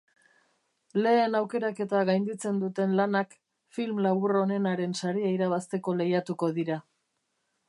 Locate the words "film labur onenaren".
3.79-4.99